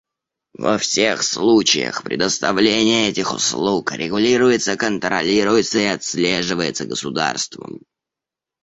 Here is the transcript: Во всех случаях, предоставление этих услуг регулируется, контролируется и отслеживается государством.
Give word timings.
Во 0.57 0.79
всех 0.79 1.21
случаях, 1.21 2.01
предоставление 2.03 3.09
этих 3.09 3.31
услуг 3.35 3.91
регулируется, 3.91 4.75
контролируется 4.75 5.77
и 5.77 5.85
отслеживается 5.85 6.85
государством. 6.85 7.83